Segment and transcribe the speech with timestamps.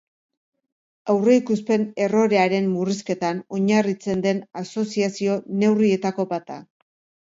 [1.13, 6.65] Aurreikuspen errorearen murrizketan oinarritzen den asoziazio neurrietako bat da.